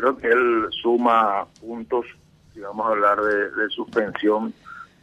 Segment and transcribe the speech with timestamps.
[0.00, 2.06] creo que él suma puntos,
[2.54, 4.52] si vamos a hablar de, suspensión,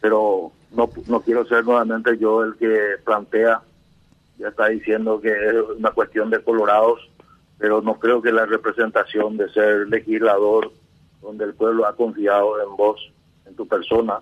[0.00, 3.62] pero no, no quiero ser nuevamente yo el que plantea,
[4.38, 7.00] ya está diciendo que es una cuestión de colorados,
[7.58, 10.72] pero no creo que la representación de ser legislador,
[11.22, 13.12] donde el pueblo ha confiado en vos,
[13.46, 14.20] en tu persona,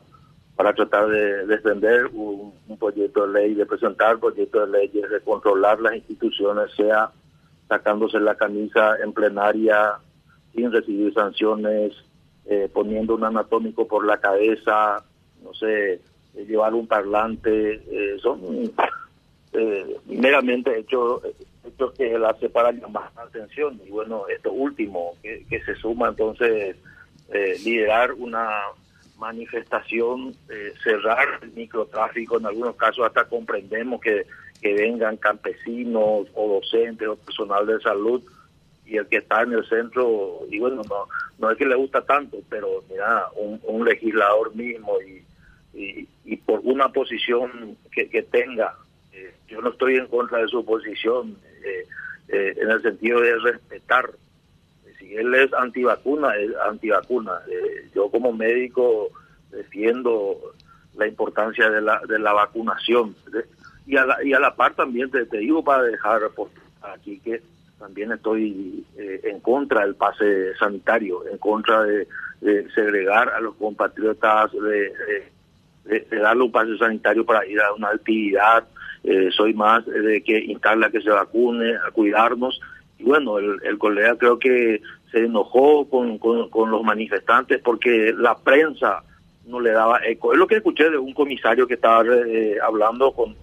[0.54, 5.80] para tratar de defender un, proyecto de ley, de presentar proyectos de leyes, de controlar
[5.80, 7.10] las instituciones, sea
[7.68, 9.98] sacándose la camisa en plenaria
[10.56, 11.92] sin recibir sanciones,
[12.46, 15.04] eh, poniendo un anatómico por la cabeza,
[15.44, 16.00] no sé, eh,
[16.48, 18.40] llevar un parlante, eh, son
[20.06, 21.22] meramente hechos,
[21.64, 23.80] hechos que la separan más la atención.
[23.86, 26.76] Y bueno, esto último, que, se suma entonces
[27.64, 28.48] liderar una
[29.18, 34.26] manifestación, eh, cerrar el microtráfico, en algunos casos hasta comprendemos que,
[34.60, 38.22] que vengan campesinos o docentes o personal de salud
[38.86, 41.08] y el que está en el centro, y bueno, no,
[41.38, 46.88] no es que le gusta tanto, pero mira, un, legislador mismo y, y, por una
[46.88, 48.74] posición que, que tenga,
[49.12, 51.86] eh, yo no estoy en contra de su posición, eh,
[52.28, 54.10] en el sentido de respetar
[54.98, 57.32] si él es antivacuna, es antivacuna.
[57.48, 59.08] Eh, yo como médico
[59.50, 60.36] defiendo
[60.96, 63.14] la importancia de la, de la vacunación.
[63.86, 66.22] Y a la, y a la par también te, digo para dejar
[66.82, 67.42] aquí que
[67.78, 72.06] también estoy eh, en contra del pase sanitario, en contra de,
[72.74, 74.92] segregar a los compatriotas, de,
[75.84, 78.64] de, darle un pase sanitario para ir a una actividad.
[79.04, 82.60] Eh, soy más de que instala que se vacune, a cuidarnos
[82.98, 84.80] y bueno, el, el colega creo que
[85.10, 89.02] se enojó con, con, los manifestantes porque la prensa
[89.46, 90.32] no le daba eco.
[90.32, 93.36] Es lo que escuché de un comisario que estaba eh, hablando con,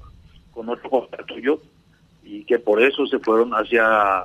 [0.51, 1.61] con otro compañero tuyo
[2.23, 4.23] y que por eso se fueron hacia,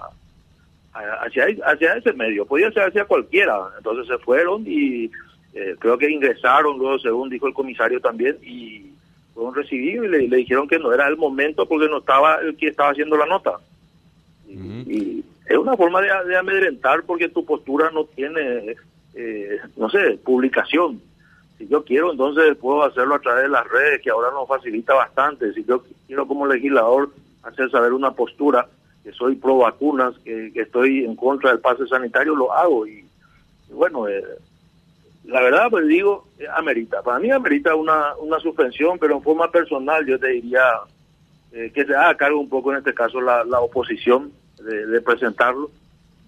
[0.92, 2.46] hacia, hacia ese medio.
[2.46, 3.58] Podía ser hacia cualquiera.
[3.76, 5.10] Entonces se fueron y
[5.54, 8.92] eh, creo que ingresaron luego, según dijo el comisario también, y
[9.34, 12.56] fueron recibidos y le, le dijeron que no era el momento porque no estaba el
[12.56, 13.58] que estaba haciendo la nota.
[14.48, 18.76] Y, es una forma de, amedrentar porque tu postura no tiene,
[19.14, 21.00] eh, no sé, publicación.
[21.56, 24.92] Si yo quiero, entonces puedo hacerlo a través de las redes, que ahora nos facilita
[24.92, 25.52] bastante.
[25.54, 27.10] Si yo quiero como legislador
[27.42, 28.68] hacer saber una postura,
[29.02, 32.86] que soy pro vacunas, que, estoy en contra del pase sanitario, lo hago.
[32.86, 33.04] Y,
[33.70, 34.22] bueno, eh,
[35.24, 37.02] la verdad, pues digo, eh, amerita.
[37.02, 40.62] Para mí amerita una, una suspensión, pero en forma personal yo te diría
[41.50, 44.30] que se haga cargo un poco en este caso la, la oposición
[44.62, 45.70] de, presentarlo,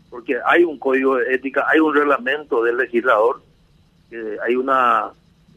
[0.09, 3.43] porque hay un código de ética, hay un reglamento del legislador,
[4.45, 5.11] hay una,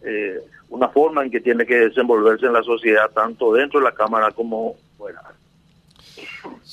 [0.04, 0.40] eh,
[0.70, 4.32] una forma en que tiene que desenvolverse en la sociedad, tanto dentro de la Cámara
[4.32, 5.22] como fuera.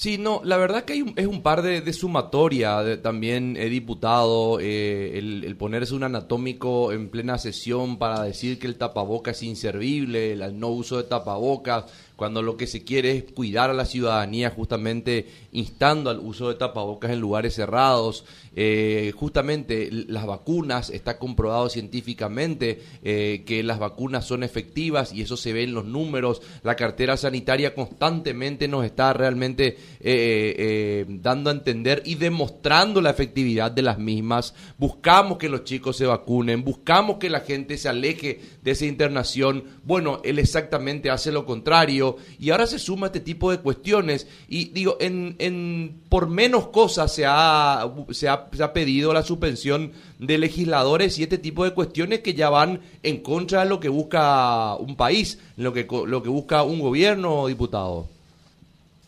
[0.01, 5.19] Sí, no, la verdad que hay es un par de, sumatoria también, he diputado, eh,
[5.19, 10.33] el, el, ponerse un anatómico en plena sesión para decir que el tapaboca es inservible,
[10.33, 11.85] el no uso de tapabocas,
[12.21, 16.57] cuando lo que se quiere es cuidar a la ciudadanía justamente instando al uso de
[16.57, 18.27] tapabocas en lugares cerrados.
[18.55, 25.39] Eh, justamente las vacunas, está comprobado científicamente eh, que las vacunas son efectivas y eso
[25.39, 26.43] se ve en los números.
[26.63, 33.71] La cartera sanitaria constantemente nos está realmente eh, dando a entender y demostrando la efectividad
[33.71, 34.55] de las mismas.
[34.79, 39.65] Buscamos que los chicos se vacunen, buscamos que la gente se aleje de esa internación.
[39.85, 44.67] Bueno, él exactamente hace lo contrario y ahora se suma este tipo de cuestiones y
[44.71, 49.93] digo, en, en por menos cosas se ha, se ha, se, ha, pedido la suspensión
[50.19, 53.89] de legisladores y este tipo de cuestiones que ya van en contra de lo que
[53.89, 58.09] busca un país, lo que, lo que busca un gobierno, diputado.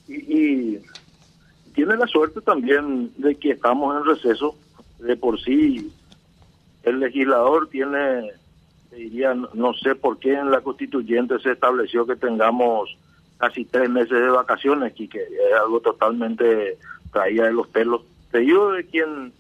[0.09, 0.83] Y, y
[1.75, 4.57] tiene la suerte también de que estamos en receso,
[4.99, 5.93] de por sí
[6.83, 8.33] el legislador tiene
[8.91, 12.95] diría, no sé por qué en la constituyente se estableció que tengamos
[13.39, 16.77] casi tres meses de vacaciones que es algo totalmente
[17.11, 18.03] traída de los pelos.
[18.31, 19.33] Te digo de quien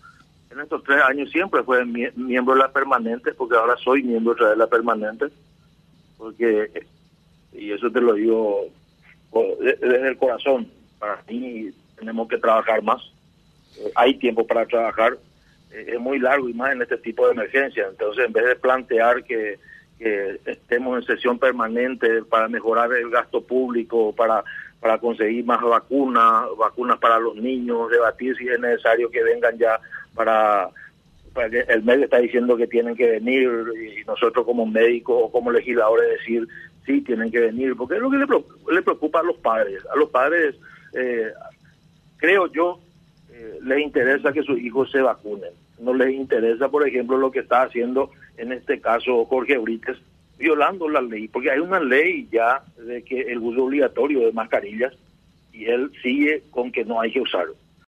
[0.50, 4.56] en estos tres años siempre fue miembro de la permanente, porque ahora soy miembro de
[4.56, 5.26] la permanente,
[6.16, 6.86] porque,
[7.52, 8.66] y eso te lo digo
[9.62, 10.68] desde el corazón,
[10.98, 13.02] para mí tenemos que trabajar más,
[13.78, 15.18] eh, hay tiempo para trabajar,
[15.72, 17.86] es muy largo y más en este tipo de emergencia.
[17.88, 19.58] Entonces, en vez de plantear que,
[20.44, 24.42] estemos en sesión permanente para mejorar el gasto público, para,
[24.80, 29.78] para conseguir más vacunas, vacunas para los niños, debatir si es necesario que vengan ya
[30.12, 30.70] para,
[31.68, 36.18] el medio está diciendo que tienen que venir y nosotros como médicos o como legisladores
[36.18, 36.48] decir
[36.86, 39.82] sí tienen que venir, porque es lo que le, preocupa a los padres.
[39.92, 40.56] A los padres,
[40.94, 41.32] eh,
[42.16, 42.80] creo yo,
[43.62, 45.52] les interesa que sus hijos se vacunen.
[45.80, 49.98] no les interesa, por ejemplo, lo que está haciendo en este caso Jorge Brites,
[50.38, 54.92] violando la ley, porque hay una ley ya de que el uso obligatorio de mascarillas
[55.52, 57.54] y él sigue con que no hay que usarlo.